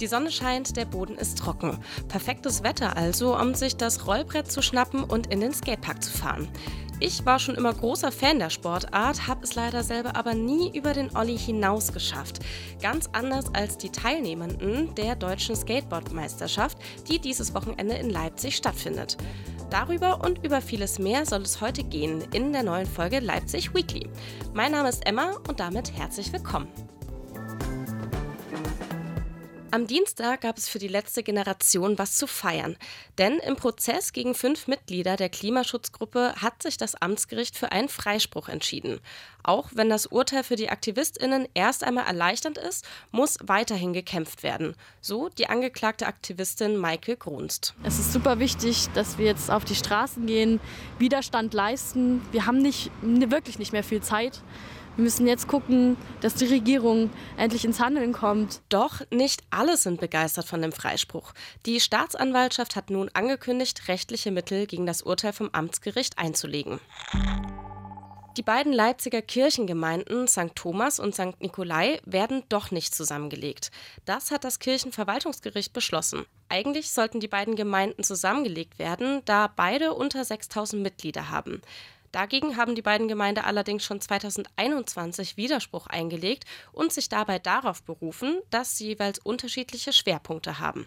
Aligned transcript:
Die 0.00 0.06
Sonne 0.06 0.30
scheint, 0.30 0.76
der 0.76 0.84
Boden 0.84 1.16
ist 1.16 1.38
trocken. 1.38 1.78
Perfektes 2.06 2.62
Wetter 2.62 2.96
also, 2.96 3.36
um 3.36 3.54
sich 3.54 3.76
das 3.76 4.06
Rollbrett 4.06 4.50
zu 4.50 4.62
schnappen 4.62 5.02
und 5.02 5.26
in 5.28 5.40
den 5.40 5.52
Skatepark 5.52 6.02
zu 6.04 6.16
fahren. 6.16 6.48
Ich 7.00 7.24
war 7.24 7.38
schon 7.38 7.54
immer 7.54 7.72
großer 7.72 8.10
Fan 8.10 8.38
der 8.38 8.50
Sportart, 8.50 9.28
habe 9.28 9.44
es 9.44 9.54
leider 9.54 9.84
selber 9.84 10.16
aber 10.16 10.34
nie 10.34 10.76
über 10.76 10.92
den 10.92 11.14
Olli 11.16 11.38
hinaus 11.38 11.92
geschafft. 11.92 12.40
Ganz 12.82 13.08
anders 13.12 13.54
als 13.54 13.78
die 13.78 13.90
Teilnehmenden 13.90 14.94
der 14.96 15.14
deutschen 15.14 15.54
Skateboardmeisterschaft, 15.54 16.78
die 17.08 17.20
dieses 17.20 17.54
Wochenende 17.54 17.94
in 17.94 18.10
Leipzig 18.10 18.56
stattfindet. 18.56 19.16
Darüber 19.70 20.24
und 20.24 20.44
über 20.44 20.60
vieles 20.60 20.98
mehr 20.98 21.26
soll 21.26 21.42
es 21.42 21.60
heute 21.60 21.84
gehen 21.84 22.24
in 22.32 22.52
der 22.52 22.62
neuen 22.62 22.86
Folge 22.86 23.20
Leipzig 23.20 23.74
Weekly. 23.74 24.08
Mein 24.54 24.72
Name 24.72 24.88
ist 24.88 25.06
Emma 25.06 25.36
und 25.48 25.60
damit 25.60 25.96
herzlich 25.96 26.32
willkommen. 26.32 26.68
Am 29.70 29.86
Dienstag 29.86 30.40
gab 30.40 30.56
es 30.56 30.66
für 30.66 30.78
die 30.78 30.88
letzte 30.88 31.22
Generation 31.22 31.98
was 31.98 32.16
zu 32.16 32.26
feiern. 32.26 32.78
Denn 33.18 33.38
im 33.38 33.56
Prozess 33.56 34.14
gegen 34.14 34.34
fünf 34.34 34.66
Mitglieder 34.66 35.16
der 35.16 35.28
Klimaschutzgruppe 35.28 36.34
hat 36.36 36.62
sich 36.62 36.78
das 36.78 36.94
Amtsgericht 36.94 37.54
für 37.54 37.70
einen 37.70 37.90
Freispruch 37.90 38.48
entschieden. 38.48 38.98
Auch 39.42 39.68
wenn 39.74 39.90
das 39.90 40.06
Urteil 40.06 40.42
für 40.42 40.56
die 40.56 40.70
AktivistInnen 40.70 41.48
erst 41.52 41.84
einmal 41.84 42.06
erleichternd 42.06 42.56
ist, 42.56 42.86
muss 43.10 43.36
weiterhin 43.42 43.92
gekämpft 43.92 44.42
werden. 44.42 44.74
So 45.02 45.28
die 45.28 45.48
angeklagte 45.48 46.06
Aktivistin 46.06 46.78
Maike 46.78 47.18
Grunst. 47.18 47.74
Es 47.82 47.98
ist 47.98 48.14
super 48.14 48.38
wichtig, 48.38 48.86
dass 48.94 49.18
wir 49.18 49.26
jetzt 49.26 49.50
auf 49.50 49.66
die 49.66 49.74
Straßen 49.74 50.26
gehen, 50.26 50.60
Widerstand 50.98 51.52
leisten. 51.52 52.22
Wir 52.32 52.46
haben 52.46 52.58
nicht, 52.62 52.90
wirklich 53.02 53.58
nicht 53.58 53.72
mehr 53.72 53.84
viel 53.84 54.00
Zeit. 54.00 54.40
Wir 54.98 55.04
müssen 55.04 55.28
jetzt 55.28 55.46
gucken, 55.46 55.96
dass 56.22 56.34
die 56.34 56.46
Regierung 56.46 57.10
endlich 57.36 57.64
ins 57.64 57.78
Handeln 57.78 58.12
kommt. 58.12 58.62
Doch 58.68 59.00
nicht 59.12 59.44
alle 59.48 59.76
sind 59.76 60.00
begeistert 60.00 60.46
von 60.46 60.60
dem 60.60 60.72
Freispruch. 60.72 61.34
Die 61.66 61.78
Staatsanwaltschaft 61.78 62.74
hat 62.74 62.90
nun 62.90 63.08
angekündigt, 63.14 63.86
rechtliche 63.86 64.32
Mittel 64.32 64.66
gegen 64.66 64.86
das 64.86 65.02
Urteil 65.02 65.32
vom 65.32 65.50
Amtsgericht 65.52 66.18
einzulegen. 66.18 66.80
Die 68.36 68.42
beiden 68.42 68.72
Leipziger 68.72 69.22
Kirchengemeinden 69.22 70.26
St. 70.26 70.56
Thomas 70.56 70.98
und 70.98 71.14
St. 71.14 71.40
Nikolai 71.40 72.00
werden 72.04 72.42
doch 72.48 72.72
nicht 72.72 72.92
zusammengelegt. 72.92 73.70
Das 74.04 74.32
hat 74.32 74.42
das 74.42 74.58
Kirchenverwaltungsgericht 74.58 75.72
beschlossen. 75.72 76.24
Eigentlich 76.48 76.90
sollten 76.90 77.20
die 77.20 77.28
beiden 77.28 77.54
Gemeinden 77.54 78.02
zusammengelegt 78.02 78.78
werden, 78.80 79.22
da 79.26 79.48
beide 79.54 79.94
unter 79.94 80.24
6000 80.24 80.82
Mitglieder 80.82 81.30
haben. 81.30 81.62
Dagegen 82.12 82.56
haben 82.56 82.74
die 82.74 82.82
beiden 82.82 83.08
Gemeinden 83.08 83.44
allerdings 83.44 83.84
schon 83.84 84.00
2021 84.00 85.36
Widerspruch 85.36 85.86
eingelegt 85.86 86.44
und 86.72 86.92
sich 86.92 87.08
dabei 87.08 87.38
darauf 87.38 87.82
berufen, 87.82 88.40
dass 88.50 88.78
sie 88.78 88.88
jeweils 88.88 89.18
unterschiedliche 89.18 89.92
Schwerpunkte 89.92 90.58
haben. 90.58 90.86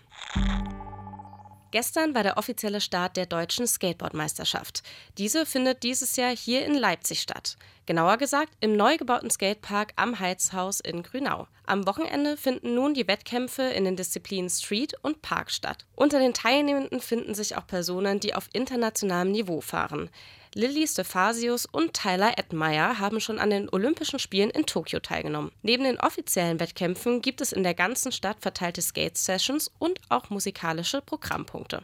Gestern 1.72 2.14
war 2.14 2.24
der 2.24 2.38
offizielle 2.38 2.82
Start 2.82 3.16
der 3.16 3.26
deutschen 3.26 3.66
Skateboardmeisterschaft. 3.66 4.84
Diese 5.18 5.46
findet 5.46 5.84
dieses 5.84 6.18
Jahr 6.18 6.36
hier 6.36 6.66
in 6.66 6.76
Leipzig 6.76 7.22
statt. 7.22 7.56
Genauer 7.86 8.18
gesagt 8.18 8.54
im 8.60 8.76
neu 8.76 8.98
gebauten 8.98 9.30
Skatepark 9.30 9.94
am 9.96 10.20
Heizhaus 10.20 10.82
in 10.82 11.02
Grünau. 11.02 11.48
Am 11.66 11.88
Wochenende 11.88 12.36
finden 12.36 12.76
nun 12.76 12.94
die 12.94 13.08
Wettkämpfe 13.08 13.64
in 13.64 13.86
den 13.86 13.96
Disziplinen 13.96 14.50
Street 14.50 14.94
und 15.02 15.22
Park 15.22 15.50
statt. 15.50 15.86
Unter 15.96 16.20
den 16.20 16.34
Teilnehmenden 16.34 17.00
finden 17.00 17.34
sich 17.34 17.56
auch 17.56 17.66
Personen, 17.66 18.20
die 18.20 18.36
auf 18.36 18.50
internationalem 18.52 19.32
Niveau 19.32 19.62
fahren. 19.62 20.10
Lilly 20.54 20.86
Stephasius 20.86 21.66
und 21.66 21.94
Tyler 21.94 22.38
Edmeyer 22.38 23.00
haben 23.00 23.22
schon 23.22 23.40
an 23.40 23.52
den 23.52 23.70
Olympischen 23.72 24.20
Spielen 24.20 24.50
in 24.50 24.66
Tokio 24.66 25.00
teilgenommen. 25.00 25.52
Neben 25.62 25.86
den 25.86 25.98
offiziellen 25.98 26.60
Wettkämpfen 26.60 27.22
gibt 27.22 27.40
es 27.40 27.54
in 27.54 27.64
der 27.64 27.74
ganzen 27.74 28.12
Stadt 28.12 28.42
verteilte 28.42 28.82
Skate-Sessions 28.82 29.72
und 29.80 30.02
auch 30.10 30.30
musikalische 30.30 31.02
Programmpunkte. 31.02 31.84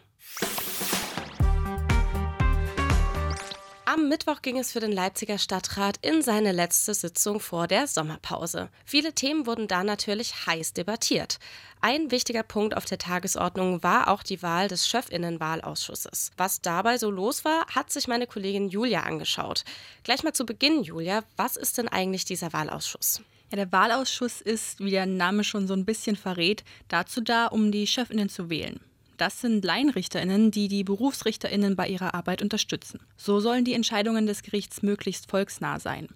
Am 3.89 4.09
Mittwoch 4.09 4.41
ging 4.41 4.59
es 4.59 4.73
für 4.73 4.81
den 4.81 4.91
Leipziger 4.91 5.37
Stadtrat 5.37 5.95
in 6.01 6.21
seine 6.21 6.51
letzte 6.51 6.93
Sitzung 6.93 7.39
vor 7.39 7.67
der 7.67 7.87
Sommerpause. 7.87 8.67
Viele 8.83 9.13
Themen 9.13 9.45
wurden 9.45 9.69
da 9.69 9.81
natürlich 9.85 10.45
heiß 10.45 10.73
debattiert. 10.73 11.39
Ein 11.79 12.11
wichtiger 12.11 12.43
Punkt 12.43 12.75
auf 12.75 12.83
der 12.83 12.97
Tagesordnung 12.97 13.81
war 13.83 14.09
auch 14.09 14.23
die 14.23 14.41
Wahl 14.41 14.67
des 14.67 14.89
Chefinnenwahlausschusses. 14.89 16.31
Was 16.35 16.59
dabei 16.59 16.97
so 16.97 17.09
los 17.09 17.45
war, 17.45 17.65
hat 17.67 17.89
sich 17.89 18.09
meine 18.09 18.27
Kollegin 18.27 18.67
Julia 18.67 19.03
angeschaut. 19.03 19.63
Gleich 20.03 20.21
mal 20.21 20.33
zu 20.33 20.45
Beginn, 20.45 20.83
Julia, 20.83 21.23
was 21.37 21.55
ist 21.55 21.77
denn 21.77 21.87
eigentlich 21.87 22.25
dieser 22.25 22.51
Wahlausschuss? 22.51 23.21
Ja, 23.51 23.55
der 23.55 23.71
Wahlausschuss 23.71 24.41
ist, 24.41 24.81
wie 24.81 24.91
der 24.91 25.05
Name 25.05 25.45
schon 25.45 25.65
so 25.65 25.73
ein 25.73 25.85
bisschen 25.85 26.17
verrät, 26.17 26.65
dazu 26.89 27.21
da, 27.21 27.45
um 27.45 27.71
die 27.71 27.87
Chefinnen 27.87 28.27
zu 28.27 28.49
wählen. 28.49 28.81
Das 29.17 29.41
sind 29.41 29.65
LaienrichterInnen, 29.65 30.51
die 30.51 30.67
die 30.67 30.83
BerufsrichterInnen 30.83 31.75
bei 31.75 31.87
ihrer 31.87 32.13
Arbeit 32.13 32.41
unterstützen. 32.41 32.99
So 33.17 33.39
sollen 33.39 33.65
die 33.65 33.73
Entscheidungen 33.73 34.27
des 34.27 34.43
Gerichts 34.43 34.83
möglichst 34.83 35.29
volksnah 35.29 35.79
sein. 35.79 36.07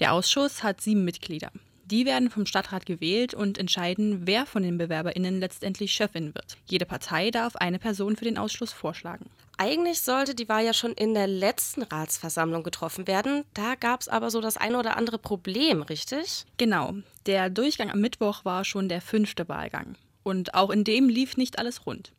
Der 0.00 0.12
Ausschuss 0.12 0.62
hat 0.62 0.80
sieben 0.80 1.04
Mitglieder. 1.04 1.52
Die 1.84 2.06
werden 2.06 2.30
vom 2.30 2.46
Stadtrat 2.46 2.86
gewählt 2.86 3.34
und 3.34 3.58
entscheiden, 3.58 4.26
wer 4.26 4.46
von 4.46 4.62
den 4.62 4.78
BewerberInnen 4.78 5.40
letztendlich 5.40 5.92
Chefin 5.92 6.34
wird. 6.34 6.56
Jede 6.66 6.86
Partei 6.86 7.32
darf 7.32 7.56
eine 7.56 7.80
Person 7.80 8.16
für 8.16 8.24
den 8.24 8.38
Ausschluss 8.38 8.72
vorschlagen. 8.72 9.26
Eigentlich 9.58 10.00
sollte 10.00 10.36
die 10.36 10.48
Wahl 10.48 10.64
ja 10.64 10.72
schon 10.72 10.92
in 10.92 11.14
der 11.14 11.26
letzten 11.26 11.82
Ratsversammlung 11.82 12.62
getroffen 12.62 13.06
werden. 13.06 13.44
Da 13.54 13.74
gab 13.74 14.00
es 14.00 14.08
aber 14.08 14.30
so 14.30 14.40
das 14.40 14.56
eine 14.56 14.78
oder 14.78 14.96
andere 14.96 15.18
Problem, 15.18 15.82
richtig? 15.82 16.46
Genau. 16.56 16.94
Der 17.26 17.50
Durchgang 17.50 17.90
am 17.90 18.00
Mittwoch 18.00 18.44
war 18.44 18.64
schon 18.64 18.88
der 18.88 19.00
fünfte 19.00 19.48
Wahlgang. 19.48 19.96
Und 20.22 20.54
auch 20.54 20.70
in 20.70 20.84
dem 20.84 21.08
lief 21.08 21.36
nicht 21.36 21.58
alles 21.58 21.86
rund. 21.86 22.12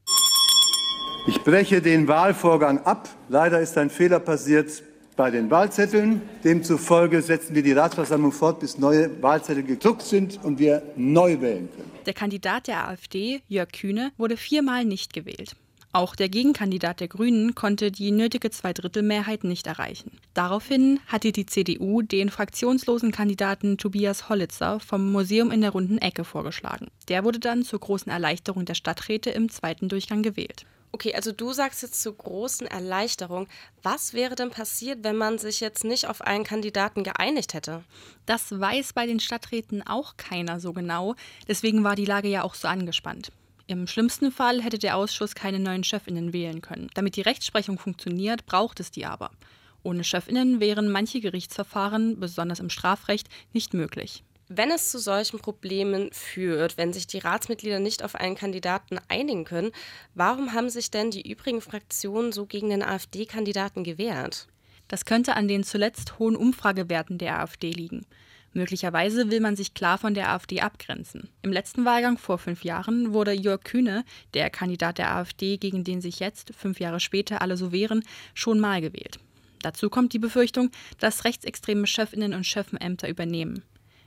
Ich 1.27 1.43
breche 1.43 1.83
den 1.83 2.07
Wahlvorgang 2.07 2.79
ab. 2.79 3.07
Leider 3.29 3.59
ist 3.59 3.77
ein 3.77 3.91
Fehler 3.91 4.19
passiert 4.19 4.81
bei 5.15 5.29
den 5.29 5.51
Wahlzetteln. 5.51 6.21
Demzufolge 6.43 7.21
setzen 7.21 7.53
wir 7.53 7.61
die 7.61 7.73
Ratsversammlung 7.73 8.31
fort, 8.31 8.59
bis 8.59 8.79
neue 8.79 9.21
Wahlzettel 9.21 9.61
gedruckt 9.61 10.01
sind 10.01 10.43
und 10.43 10.57
wir 10.57 10.81
neu 10.95 11.39
wählen 11.39 11.69
können. 11.75 11.91
Der 12.07 12.15
Kandidat 12.15 12.67
der 12.67 12.87
AfD, 12.87 13.41
Jörg 13.47 13.71
Kühne, 13.71 14.11
wurde 14.17 14.35
viermal 14.35 14.83
nicht 14.83 15.13
gewählt. 15.13 15.55
Auch 15.93 16.15
der 16.15 16.27
Gegenkandidat 16.27 17.01
der 17.01 17.09
Grünen 17.09 17.53
konnte 17.53 17.91
die 17.91 18.11
nötige 18.11 18.49
Zweidrittelmehrheit 18.49 19.43
nicht 19.43 19.67
erreichen. 19.67 20.17
Daraufhin 20.33 21.01
hatte 21.05 21.31
die 21.31 21.45
CDU 21.45 22.01
den 22.01 22.29
fraktionslosen 22.29 23.11
Kandidaten 23.11 23.77
Tobias 23.77 24.27
Hollitzer 24.27 24.79
vom 24.79 25.11
Museum 25.11 25.51
in 25.51 25.61
der 25.61 25.71
runden 25.71 25.99
Ecke 25.99 26.23
vorgeschlagen. 26.23 26.87
Der 27.09 27.23
wurde 27.25 27.39
dann 27.39 27.63
zur 27.63 27.79
großen 27.79 28.11
Erleichterung 28.11 28.65
der 28.65 28.73
Stadträte 28.73 29.29
im 29.29 29.49
zweiten 29.49 29.87
Durchgang 29.87 30.23
gewählt. 30.23 30.65
Okay, 30.93 31.15
also 31.15 31.31
du 31.31 31.53
sagst 31.53 31.81
jetzt 31.83 32.01
zur 32.01 32.17
großen 32.17 32.67
Erleichterung. 32.67 33.47
Was 33.81 34.13
wäre 34.13 34.35
denn 34.35 34.49
passiert, 34.49 35.03
wenn 35.03 35.15
man 35.15 35.37
sich 35.37 35.61
jetzt 35.61 35.85
nicht 35.85 36.05
auf 36.05 36.21
einen 36.21 36.43
Kandidaten 36.43 37.03
geeinigt 37.03 37.53
hätte? 37.53 37.83
Das 38.25 38.59
weiß 38.59 38.93
bei 38.93 39.05
den 39.05 39.21
Stadträten 39.21 39.85
auch 39.87 40.17
keiner 40.17 40.59
so 40.59 40.73
genau. 40.73 41.15
Deswegen 41.47 41.83
war 41.83 41.95
die 41.95 42.05
Lage 42.05 42.27
ja 42.27 42.43
auch 42.43 42.55
so 42.55 42.67
angespannt. 42.67 43.31
Im 43.67 43.87
schlimmsten 43.87 44.33
Fall 44.33 44.61
hätte 44.61 44.79
der 44.79 44.97
Ausschuss 44.97 45.33
keine 45.33 45.59
neuen 45.59 45.85
Chefinnen 45.85 46.33
wählen 46.33 46.59
können. 46.61 46.89
Damit 46.93 47.15
die 47.15 47.21
Rechtsprechung 47.21 47.79
funktioniert, 47.79 48.45
braucht 48.45 48.81
es 48.81 48.91
die 48.91 49.05
aber. 49.05 49.31
Ohne 49.83 50.03
Chefinnen 50.03 50.59
wären 50.59 50.91
manche 50.91 51.21
Gerichtsverfahren, 51.21 52.19
besonders 52.19 52.59
im 52.59 52.69
Strafrecht, 52.69 53.29
nicht 53.53 53.73
möglich. 53.73 54.23
Wenn 54.53 54.69
es 54.69 54.91
zu 54.91 54.99
solchen 54.99 55.39
Problemen 55.39 56.11
führt, 56.11 56.77
wenn 56.77 56.91
sich 56.91 57.07
die 57.07 57.19
Ratsmitglieder 57.19 57.79
nicht 57.79 58.03
auf 58.03 58.15
einen 58.15 58.35
Kandidaten 58.35 58.99
einigen 59.07 59.45
können, 59.45 59.71
warum 60.13 60.51
haben 60.51 60.69
sich 60.69 60.91
denn 60.91 61.09
die 61.09 61.31
übrigen 61.31 61.61
Fraktionen 61.61 62.33
so 62.33 62.45
gegen 62.45 62.69
den 62.69 62.83
AfD-Kandidaten 62.83 63.85
gewehrt? 63.85 64.49
Das 64.89 65.05
könnte 65.05 65.37
an 65.37 65.47
den 65.47 65.63
zuletzt 65.63 66.19
hohen 66.19 66.35
Umfragewerten 66.35 67.17
der 67.17 67.39
AfD 67.39 67.71
liegen. 67.71 68.05
Möglicherweise 68.51 69.31
will 69.31 69.39
man 69.39 69.55
sich 69.55 69.73
klar 69.73 69.97
von 69.97 70.15
der 70.15 70.29
AfD 70.33 70.59
abgrenzen. 70.59 71.29
Im 71.43 71.53
letzten 71.53 71.85
Wahlgang 71.85 72.17
vor 72.17 72.37
fünf 72.37 72.65
Jahren 72.65 73.13
wurde 73.13 73.31
Jörg 73.31 73.63
Kühne, 73.63 74.03
der 74.33 74.49
Kandidat 74.49 74.97
der 74.97 75.15
AfD, 75.15 75.55
gegen 75.55 75.85
den 75.85 76.01
sich 76.01 76.19
jetzt, 76.19 76.53
fünf 76.53 76.81
Jahre 76.81 76.99
später, 76.99 77.41
alle 77.41 77.55
so 77.55 77.71
wehren, 77.71 78.03
schon 78.33 78.59
mal 78.59 78.81
gewählt. 78.81 79.17
Dazu 79.61 79.89
kommt 79.89 80.11
die 80.11 80.19
Befürchtung, 80.19 80.71
dass 80.99 81.23
rechtsextreme 81.23 81.87
Chefinnen 81.87 82.33
und 82.33 82.45
Chefenämter 82.45 83.07
übernehmen. 83.07 83.63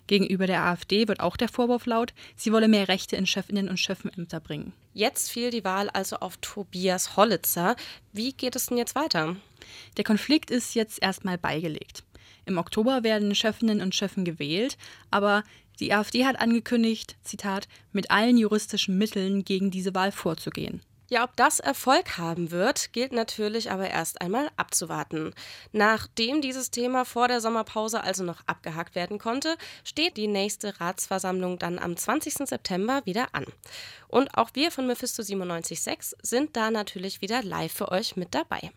Gegenüber 0.07 0.47
der 0.47 0.65
AfD 0.65 1.09
wird 1.09 1.21
auch 1.21 1.37
der 1.37 1.49
Vorwurf 1.49 1.87
laut, 1.87 2.13
sie 2.37 2.53
wolle 2.53 2.69
mehr 2.69 2.89
Rechte 2.89 3.17
in 3.17 3.27
Chefinnen 3.27 3.69
und 3.69 3.79
Chefenämter 3.79 4.41
bringen. 4.41 4.73
Jetzt 4.93 5.31
fiel 5.31 5.51
die 5.51 5.65
Wahl 5.65 5.89
also 5.91 6.17
auf 6.17 6.37
Tobias 6.39 7.17
Hollitzer. 7.17 7.77
Wie 8.13 8.33
geht 8.33 8.55
es 8.55 8.67
denn 8.67 8.79
jetzt 8.79 8.95
weiter? 8.95 9.37
Der 9.97 10.05
Konflikt 10.05 10.51
ist 10.51 10.75
jetzt 10.75 11.03
erstmal 11.03 11.39
beigelegt. 11.39 12.05
Im 12.47 12.59
Oktober 12.59 13.03
werden 13.03 13.35
Chefinnen 13.35 13.81
und 13.81 13.95
Chefen 13.95 14.25
gewählt, 14.25 14.77
aber 15.11 15.43
die 15.81 15.93
AfD 15.93 16.25
hat 16.25 16.39
angekündigt, 16.39 17.17
Zitat, 17.25 17.67
mit 17.93 18.11
allen 18.11 18.37
juristischen 18.37 18.99
Mitteln 18.99 19.45
gegen 19.45 19.71
diese 19.71 19.95
Wahl 19.95 20.13
vorzugehen. 20.13 20.83
Ja, 21.09 21.25
ob 21.25 21.37
das 21.37 21.61
Erfolg 21.61 22.17
haben 22.17 22.51
wird, 22.51 22.93
gilt 22.93 23.13
natürlich 23.13 23.71
aber 23.71 23.91
erst 23.91 24.23
einmal 24.23 24.51
abzuwarten. 24.57 25.35
Nachdem 25.73 26.41
dieses 26.41 26.71
Thema 26.71 27.05
vor 27.05 27.29
der 27.29 27.43
Sommerpause 27.43 28.03
also 28.03 28.25
noch 28.25 28.41
abgehakt 28.47 28.95
werden 28.95 29.19
konnte, 29.19 29.57
steht 29.85 30.17
die 30.17 30.29
nächste 30.29 30.81
Ratsversammlung 30.81 31.59
dann 31.59 31.79
am 31.79 31.97
20. 31.97 32.49
September 32.49 33.03
wieder 33.05 33.29
an. 33.33 33.45
Und 34.09 34.39
auch 34.39 34.51
wir 34.55 34.71
von 34.71 34.87
Mephisto 34.87 35.23
97.6 35.23 36.15
sind 36.23 36.57
da 36.57 36.71
natürlich 36.71 37.21
wieder 37.21 37.43
live 37.43 37.73
für 37.73 37.91
euch 37.93 38.17
mit 38.17 38.35
dabei. 38.35 38.71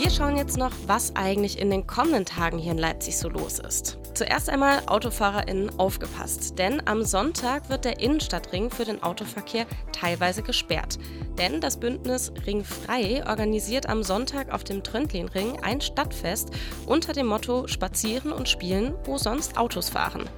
Wir 0.00 0.10
schauen 0.10 0.36
jetzt 0.36 0.56
noch, 0.56 0.70
was 0.86 1.16
eigentlich 1.16 1.58
in 1.58 1.70
den 1.70 1.84
kommenden 1.88 2.24
Tagen 2.24 2.56
hier 2.56 2.70
in 2.70 2.78
Leipzig 2.78 3.18
so 3.18 3.28
los 3.28 3.58
ist. 3.58 3.98
Zuerst 4.14 4.48
einmal 4.48 4.80
AutofahrerInnen 4.86 5.76
aufgepasst, 5.76 6.56
denn 6.56 6.80
am 6.86 7.02
Sonntag 7.02 7.68
wird 7.68 7.84
der 7.84 7.98
Innenstadtring 7.98 8.70
für 8.70 8.84
den 8.84 9.02
Autoverkehr 9.02 9.66
teilweise 9.90 10.44
gesperrt. 10.44 11.00
Denn 11.36 11.60
das 11.60 11.80
Bündnis 11.80 12.32
Ring 12.46 12.62
Frei 12.62 13.24
organisiert 13.26 13.88
am 13.88 14.04
Sonntag 14.04 14.54
auf 14.54 14.62
dem 14.62 14.84
Tröndlinring 14.84 15.64
ein 15.64 15.80
Stadtfest 15.80 16.50
unter 16.86 17.12
dem 17.12 17.26
Motto 17.26 17.66
Spazieren 17.66 18.30
und 18.30 18.48
Spielen, 18.48 18.94
wo 19.04 19.18
sonst 19.18 19.58
Autos 19.58 19.88
fahren. 19.88 20.30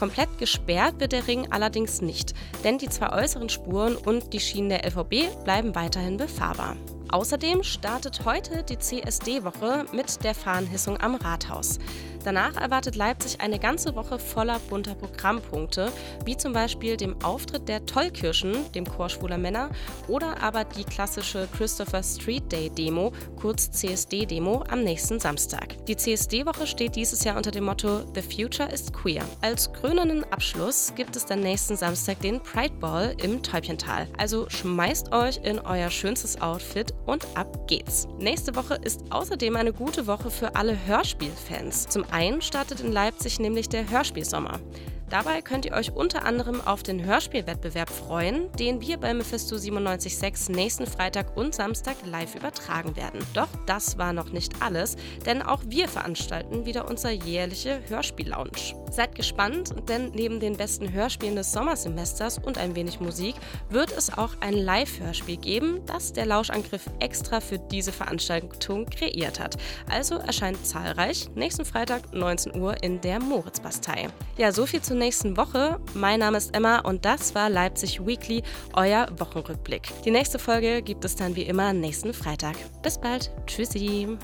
Komplett 0.00 0.38
gesperrt 0.38 0.98
wird 0.98 1.12
der 1.12 1.28
Ring 1.28 1.46
allerdings 1.52 2.02
nicht, 2.02 2.34
denn 2.64 2.78
die 2.78 2.88
zwei 2.88 3.12
äußeren 3.22 3.48
Spuren 3.48 3.94
und 3.94 4.32
die 4.32 4.40
Schienen 4.40 4.70
der 4.70 4.84
LVB 4.84 5.44
bleiben 5.44 5.76
weiterhin 5.76 6.16
befahrbar. 6.16 6.76
Außerdem 7.14 7.62
startet 7.62 8.24
heute 8.24 8.64
die 8.64 8.76
CSD-Woche 8.76 9.86
mit 9.92 10.24
der 10.24 10.34
Fahnenhissung 10.34 11.00
am 11.00 11.14
Rathaus. 11.14 11.78
Danach 12.24 12.56
erwartet 12.56 12.96
Leipzig 12.96 13.40
eine 13.42 13.58
ganze 13.58 13.94
Woche 13.94 14.18
voller 14.18 14.58
bunter 14.70 14.94
Programmpunkte, 14.94 15.92
wie 16.24 16.36
zum 16.36 16.54
Beispiel 16.54 16.96
dem 16.96 17.22
Auftritt 17.22 17.68
der 17.68 17.84
Tollkirschen, 17.84 18.72
dem 18.72 18.86
Chor 18.86 19.10
schwuler 19.10 19.36
Männer, 19.36 19.70
oder 20.08 20.42
aber 20.42 20.64
die 20.64 20.84
klassische 20.84 21.46
Christopher 21.54 22.02
Street 22.02 22.50
Day 22.50 22.70
Demo, 22.70 23.12
kurz 23.36 23.70
CSD-Demo, 23.70 24.64
am 24.70 24.84
nächsten 24.84 25.20
Samstag. 25.20 25.76
Die 25.86 25.96
CSD-Woche 25.96 26.66
steht 26.66 26.96
dieses 26.96 27.24
Jahr 27.24 27.36
unter 27.36 27.50
dem 27.50 27.64
Motto 27.64 28.00
The 28.14 28.22
Future 28.22 28.72
is 28.72 28.90
Queer. 28.90 29.22
Als 29.42 29.70
krönenden 29.72 30.24
Abschluss 30.32 30.94
gibt 30.94 31.16
es 31.16 31.26
dann 31.26 31.40
nächsten 31.40 31.76
Samstag 31.76 32.20
den 32.20 32.40
Pride 32.40 32.74
Ball 32.80 33.14
im 33.22 33.42
Täubchental. 33.42 34.08
Also 34.16 34.48
schmeißt 34.48 35.12
euch 35.12 35.40
in 35.44 35.58
euer 35.58 35.90
schönstes 35.90 36.40
Outfit 36.40 36.94
und 37.04 37.26
ab 37.34 37.68
geht's. 37.68 38.08
Nächste 38.18 38.56
Woche 38.56 38.76
ist 38.82 39.02
außerdem 39.10 39.56
eine 39.56 39.74
gute 39.74 40.06
Woche 40.06 40.30
für 40.30 40.56
alle 40.56 40.74
Hörspielfans. 40.86 41.88
Zum 41.88 42.04
einen 42.14 42.42
startet 42.42 42.80
in 42.80 42.92
Leipzig 42.92 43.40
nämlich 43.40 43.68
der 43.68 43.90
Hörspielsommer. 43.90 44.60
Dabei 45.10 45.42
könnt 45.42 45.64
ihr 45.66 45.72
euch 45.72 45.92
unter 45.92 46.24
anderem 46.24 46.60
auf 46.60 46.82
den 46.82 47.04
Hörspielwettbewerb 47.04 47.90
freuen, 47.90 48.50
den 48.52 48.80
wir 48.80 48.96
bei 48.96 49.12
Mephisto 49.12 49.56
97.6 49.56 50.50
nächsten 50.50 50.86
Freitag 50.86 51.36
und 51.36 51.54
Samstag 51.54 51.96
live 52.06 52.34
übertragen 52.34 52.96
werden. 52.96 53.20
Doch 53.34 53.48
das 53.66 53.98
war 53.98 54.12
noch 54.12 54.30
nicht 54.30 54.60
alles, 54.60 54.96
denn 55.26 55.42
auch 55.42 55.62
wir 55.66 55.88
veranstalten 55.88 56.64
wieder 56.66 56.88
unser 56.88 57.10
jährliche 57.10 57.80
Hörspiel-Lounge. 57.88 58.74
Seid 58.90 59.14
gespannt, 59.14 59.74
denn 59.88 60.12
neben 60.14 60.40
den 60.40 60.56
besten 60.56 60.92
Hörspielen 60.92 61.36
des 61.36 61.52
Sommersemesters 61.52 62.38
und 62.38 62.58
ein 62.58 62.74
wenig 62.74 63.00
Musik 63.00 63.34
wird 63.68 63.92
es 63.96 64.16
auch 64.16 64.30
ein 64.40 64.54
Live-Hörspiel 64.54 65.36
geben, 65.36 65.80
das 65.86 66.12
der 66.12 66.26
Lauschangriff 66.26 66.84
extra 67.00 67.40
für 67.40 67.58
diese 67.58 67.92
Veranstaltung 67.92 68.86
kreiert 68.86 69.40
hat. 69.40 69.56
Also 69.90 70.16
erscheint 70.16 70.64
zahlreich 70.64 71.28
nächsten 71.34 71.64
Freitag 71.64 72.12
19 72.12 72.56
Uhr 72.60 72.82
in 72.82 73.00
der 73.00 73.20
Moritzbastei. 73.20 74.08
Ja, 74.38 74.52
so 74.52 74.64
viel 74.64 74.80
zur 74.94 75.00
nächsten 75.00 75.36
Woche. 75.36 75.80
Mein 75.94 76.20
Name 76.20 76.38
ist 76.38 76.54
Emma 76.54 76.78
und 76.78 77.04
das 77.04 77.34
war 77.34 77.50
Leipzig 77.50 78.06
Weekly, 78.06 78.44
euer 78.74 79.08
Wochenrückblick. 79.18 79.82
Die 80.04 80.12
nächste 80.12 80.38
Folge 80.38 80.82
gibt 80.82 81.04
es 81.04 81.16
dann 81.16 81.34
wie 81.34 81.42
immer 81.42 81.72
nächsten 81.72 82.14
Freitag. 82.14 82.54
Bis 82.80 82.96
bald. 82.98 83.32
Tschüssi. 83.46 84.16